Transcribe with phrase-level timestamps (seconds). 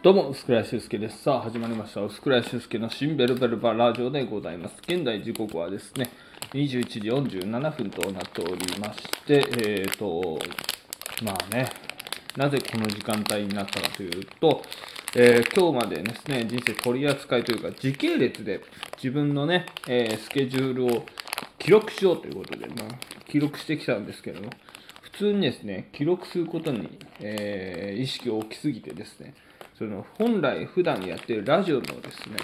[0.00, 1.24] どうも、薄倉修介です。
[1.24, 2.00] さあ、始まりました。
[2.02, 4.76] 薄倉修介の新ベルベルバラジオでございます。
[4.86, 6.08] 現在時刻はですね、
[6.52, 7.00] 21時
[7.40, 10.38] 47分となっておりまして、えーと、
[11.24, 11.68] まあね、
[12.36, 14.62] なぜこの時間帯になったかというと、
[15.16, 18.60] えー今日までですね、人生取り扱いというか、時系列で
[18.98, 21.06] 自分のね、えースケジュールを
[21.58, 24.50] 記録しようということで、まあ、記録してきたんですけども、
[25.02, 26.88] 普通にですね、記録することに、
[27.18, 29.34] えー意識を置きすぎてですね、
[29.78, 32.36] その本来普段やってるラジオのですね、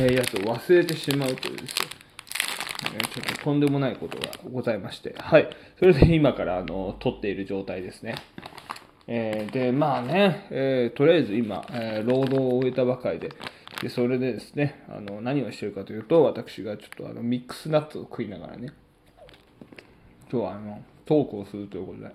[0.00, 8.14] えーやつを忘れてしまうというですね、ちょっととんでもないことがございまして、はい、それで今からあの撮っている状態ですね。
[9.06, 13.30] えーで、まあね、えーとりあえず今、えー労働を終えたばかりで、
[13.82, 18.72] でそれでですねあの、何をしてるかというと、私がちょっとあのミックスナッツを食いながらね、
[20.32, 22.10] 今日はあのトークをするということで、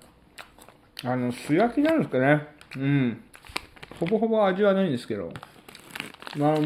[1.03, 2.47] あの素焼きなんですかね、
[2.77, 3.23] うん、
[3.99, 5.32] ほぼほぼ味はないんですけど、
[6.36, 6.58] まあ、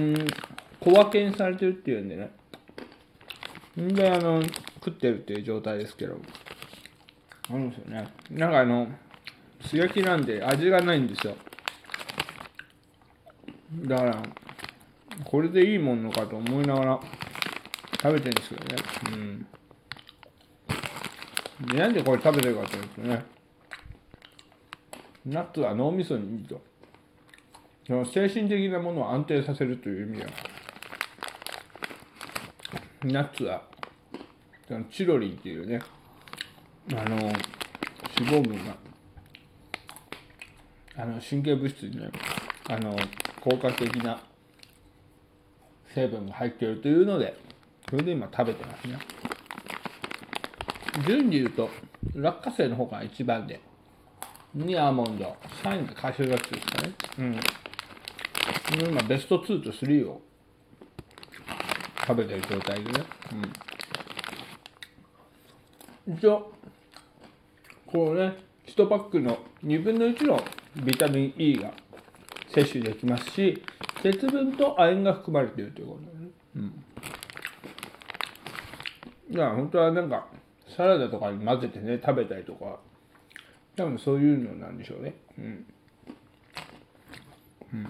[0.80, 2.31] 小分けにされてるっていうんでね、
[3.80, 6.17] んで、あの、食ってるっていう状態ですけど、
[7.50, 8.08] あるんですよね。
[8.31, 8.88] なんかあの、
[9.61, 11.36] 素焼きなんで味がないんですよ。
[13.86, 14.23] だから、
[15.25, 17.00] これでいいもんのかと思いながら
[18.02, 18.75] 食べてるんですけどね。
[19.11, 19.48] うん。
[21.67, 23.25] でなんでこれ食べてるかというとね、
[25.25, 26.61] ナッツは脳みそにいいと。
[27.88, 30.31] その精神的なものを安定させるという意味では、
[33.05, 33.63] ナッツは、
[34.67, 35.80] そのチロリンっていうね、
[36.91, 37.33] あの、脂
[38.30, 38.75] 肪分が、
[40.97, 42.09] あの、神経物質にね、
[42.69, 42.93] あの、
[43.39, 44.19] 効果的な
[45.95, 47.38] 成分が入っているというので、
[47.89, 48.99] それで今食べてますね。
[51.08, 51.69] 順に言うと、
[52.15, 53.61] 落花生の方が一番で、
[54.58, 56.93] 2アーモンド、3位がカシューナッツですかね。
[57.19, 57.39] うん。
[58.73, 60.21] 今、ベスト2と3を
[62.05, 63.03] 食べてる状態でね。
[66.08, 66.14] うん。
[66.15, 66.52] 一応、
[67.86, 70.43] こうね、1パックの2分の1の
[70.83, 71.71] ビタミン E が
[72.53, 73.64] 摂取できますし、
[74.03, 76.31] 鉄分と亜鉛が含まれているということでね。
[76.55, 76.83] うん。
[79.31, 80.27] だから本当はなんか、
[80.75, 82.80] サラダとかに混ぜてね、食べたりとか、
[83.75, 85.65] 多分そういうのなんでしょうねうん。
[87.73, 87.87] うん。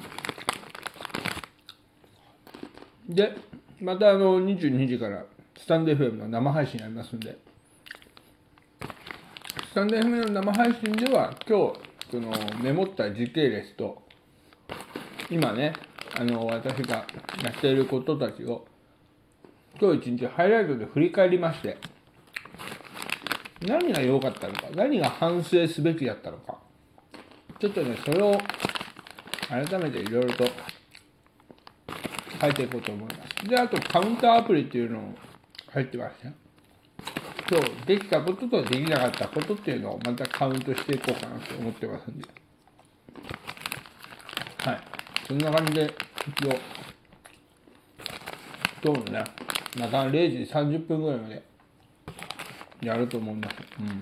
[3.08, 3.38] で、
[3.82, 5.24] またあの22時から
[5.58, 7.38] スタンド FM の生配信ありますんで、
[9.72, 11.80] スタンド FM の生配信では今日、
[12.12, 14.02] そのメモった時系列と、
[15.30, 15.74] 今ね、
[16.20, 17.06] あの私が
[17.44, 18.68] やっていることたちを、
[19.80, 21.78] 今日一日ハイライトで振り返りまして、
[23.66, 26.58] 何が良かったのか、何が反省すべきだったのか、
[27.60, 28.38] ちょっとね、それを
[29.48, 30.46] 改めていろいろと
[32.40, 33.48] 書いていこうと思います。
[33.48, 35.16] で、あとカウンターアプリっていうのも
[35.72, 36.36] 入ってますね。
[37.50, 42.28] 今日できたこととできなかったことっていうのをまたカウントしていこうかなと思ってますんで。
[44.58, 44.82] はい。
[45.28, 45.94] そんな感じで、
[46.28, 46.60] 一応、
[48.84, 49.24] 今日のね、
[49.80, 51.44] また0時30分ぐらいまで
[52.82, 53.56] やると思います。
[53.80, 54.02] うん。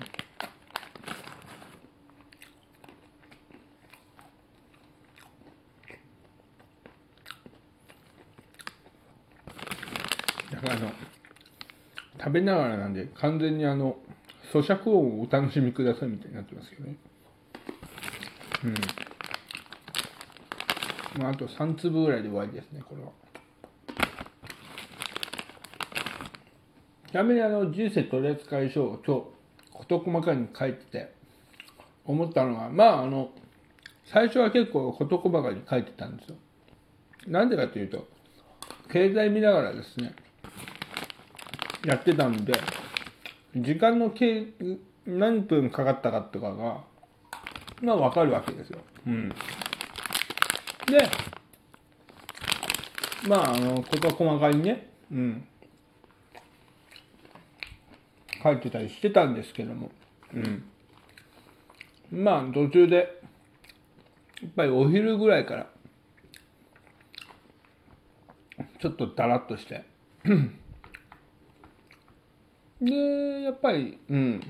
[10.70, 10.92] あの、
[12.18, 13.96] 食べながらなんで、完全にあの、
[14.52, 16.96] 咀嚼音をお楽しみくださいみたいになってますけどね。
[18.64, 18.74] うん。
[21.20, 23.10] まあ、あと3粒ぐらいで終わりですね、これは。
[27.10, 29.24] ちなみにあの、人生取扱い書を今日、
[29.72, 31.14] 事細かに書いてて、
[32.04, 33.30] 思ったのは、まああの、
[34.12, 36.36] 最初は結構事細かに書いてたんですよ。
[37.26, 38.06] なんでかというと、
[38.92, 40.14] 経済見ながらですね、
[41.86, 42.52] やってたんで、
[43.54, 44.48] 時間の計
[45.06, 46.80] 何分かかったかとかが、
[47.80, 48.80] まあわかるわけですよ。
[49.06, 49.28] うん。
[49.28, 49.34] で、
[53.28, 55.48] まあ、あの、こと細かにね、うん。
[58.42, 59.90] 書いてたりしてたんですけども、
[60.34, 60.64] うん。
[62.10, 63.20] まあ、途中で、
[64.42, 65.66] やっぱりお昼ぐらいから、
[68.80, 69.84] ちょっとだらっとして、
[72.80, 74.40] で、やっぱり、うん。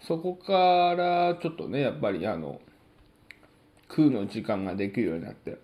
[0.00, 2.60] そこから、ちょっとね、やっぱり、あの、
[3.88, 5.58] 空の時間ができるようになって。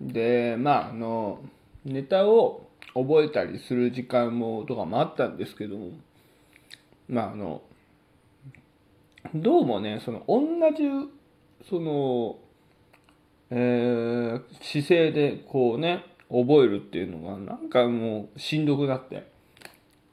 [0.00, 1.40] で、まあ、あの、
[1.84, 5.90] ネタを覚えたりする時間も、とかもあったんですけども、
[7.08, 7.62] まあ、あの、
[9.34, 10.40] どうもね、その、同
[10.76, 10.84] じ、
[11.68, 12.38] その、
[13.50, 19.28] えー、姿勢でこうね覚えるっていうのがなんかもうしんどくなって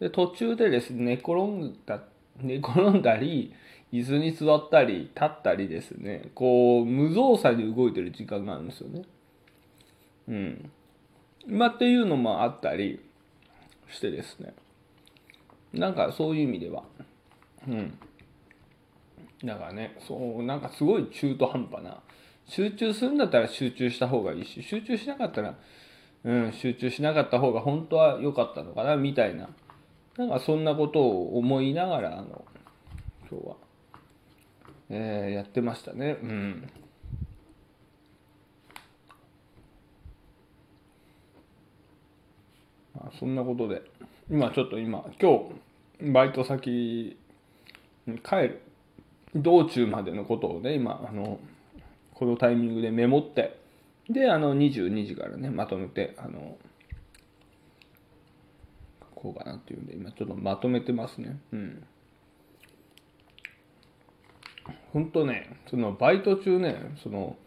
[0.02, 2.02] で途中でですね寝転んだ
[2.42, 3.54] 寝転んだり
[3.94, 9.04] 椅子に座ったり立ったりですねこう無造作に動いてる時間があるんですよね。
[10.28, 10.72] うん。
[11.48, 13.00] まあっていうのもあったり
[13.90, 14.54] してですね
[15.72, 16.84] なんかそういう意味では
[17.68, 17.98] うん
[19.44, 22.00] だからねそうなんかすごい中途半端な
[22.48, 25.56] 集中するんだったら集中した方がいいし集中しなかったら、
[26.24, 29.50] うん、集中しなかった方が本当は良かったのかなみたいな
[30.18, 32.46] なんかそんなことを思いながらあの
[33.30, 33.56] 今日は、
[34.90, 36.18] えー、やってましたね。
[36.22, 36.70] うん
[42.94, 43.84] まあ、そんなことで
[44.30, 45.50] 今ちょっと今今
[46.00, 47.18] 日バイト先
[48.06, 48.62] に帰る
[49.34, 51.40] 道中までのことをね今あの
[52.14, 53.60] このタイミングでメモって
[54.10, 56.58] であの22時からねまとめてあの
[59.22, 61.40] こうかなっていうんで今ちょっとまとめてますね。
[61.52, 61.84] うん。
[64.94, 67.38] 本当ねそのバイト中ねその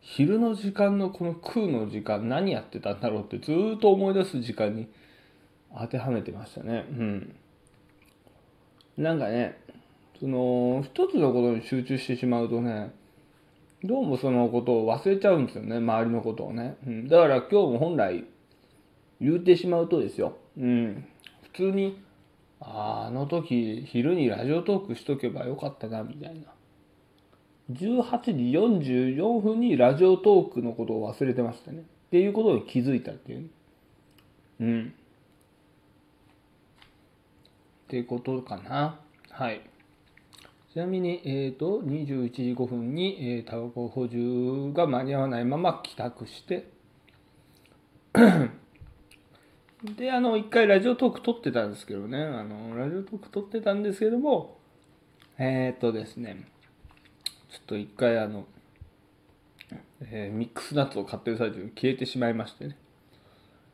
[0.00, 4.88] 昼の時間のこの空の時間何やってたんだろうってずっと思い出す時間に
[5.76, 6.84] 当てはめてましたね。
[6.90, 7.36] うん。
[8.96, 9.58] なんかね
[10.20, 12.92] その一つのことに集中してしまうとね
[13.82, 18.24] どうもそのことを忘れちゃうんですよね周りのことをね、うん、だから今日も本来
[19.20, 21.04] 言うてしまうとですよ、うん、
[21.52, 22.02] 普通に
[22.60, 26.46] ああの時昼にラジオトークしとけばよかったなみたいな。
[27.70, 28.32] 18時
[29.16, 31.80] 44分にラジオトークのことを忘れてましたね。
[31.80, 33.50] っていうことに気づいたっていう
[34.60, 34.94] うん。
[37.86, 39.00] ってことかな。
[39.30, 39.60] はい。
[40.72, 46.70] ちなみに、えーと、21時5分に、えー、タバコ補充が間に合わないまま帰宅して
[49.84, 52.18] であの一回ラジオトーク撮ってたんですけどね。
[52.22, 54.58] あのラジオトーク撮ってたんですけども
[55.38, 56.46] えっ、ー、とですね。
[57.50, 58.46] ちょっと一回あの、
[60.00, 62.78] えー、ミックスナッツを買ってる最中に消えてしまいましてね。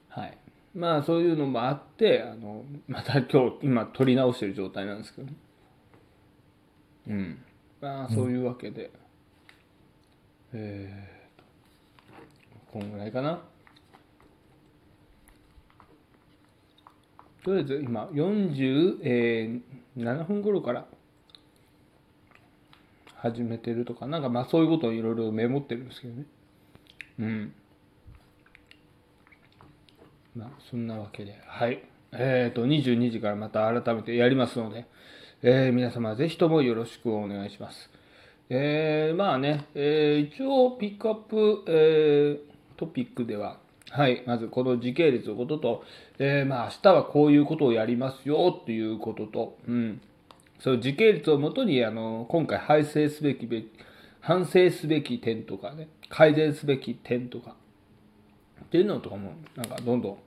[0.09, 0.39] はい。
[0.75, 5.35] まあそういうのもあってあのまた今日今撮り直してる状態なんですけどね。
[7.09, 7.45] うん。
[7.83, 8.91] まあそういうわけで、
[10.55, 13.43] うん、えー、こんぐらいかな
[17.49, 20.85] とりあえず今47分頃から
[23.17, 26.27] 始めてるとかなんかまあそういうことをいろいろメモってるんですけどね。
[27.19, 27.55] うん。
[30.37, 31.39] まあそんなわけで。
[31.47, 31.83] はい。
[32.13, 34.85] えっ、ー、と22時からまた改めてやりますので。
[35.41, 37.89] えー、皆様ぜひともよろしくお願いします。
[38.51, 42.39] えー、まあね、えー、一応ピックアップ、え
[42.77, 43.59] トピックでは、
[43.91, 45.85] はい、まずこの時系列のことと、
[46.19, 50.01] えまあ明日はこういうことをやりますよっていうことと、うん、
[50.61, 53.65] その時系列をもとにあの今回反省すべきべ
[54.21, 57.55] 反省すべき点とかね、改善すべき点とか、
[58.63, 60.19] っていうのとかも、なんかどんどん、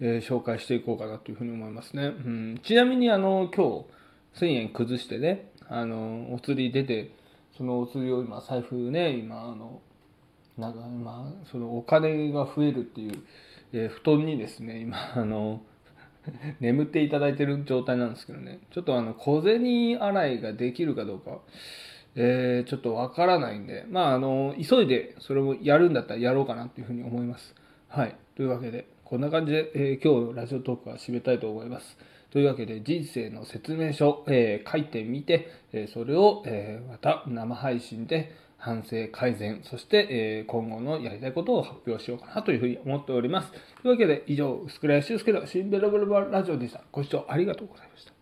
[0.00, 2.04] え紹介していこうかなというふうに思いますね。
[2.04, 3.84] うん、ちなみにあの今
[4.34, 7.12] 日、1000円崩してね、あの、お釣り出て、
[7.56, 9.82] そのお釣りを今、財布ね、今、あの、
[10.58, 13.22] なんか今、そのお金が増えるっていう、
[13.72, 15.62] えー、布団にですね、今、あの、
[16.60, 21.38] 眠っていただいてる状態なんですけどね、ちょっとあの、小銭洗いができるかどうか、
[22.16, 27.54] えー、ちょっとわからないんで、まあ、あの、急いでそれをやるんだったらやろうかなっていうふうに思います。
[27.86, 28.16] はい。
[28.34, 31.96] というわけで、こんな感じで、えー、今日のラジオトークは締めたいと思います。
[32.30, 43.52] というわけで人生の説明書、えー、書いてみて、えそれを、えーまた生配信で反省改善そして、え今後のやりたいことを発表しようかなというふうに思っております。
[43.52, 46.82] というわけで以上薄倉修介の新ベロベロバラジオでした。
[46.90, 48.17] ご視聴ありがとうございました。